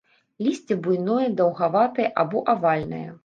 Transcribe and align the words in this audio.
Лісце 0.45 0.77
буйное 0.87 1.27
даўгаватае 1.43 2.07
або 2.25 2.43
авальнае. 2.57 3.07